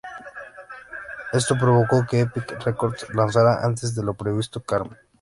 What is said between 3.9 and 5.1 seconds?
de lo previsto: "Karma".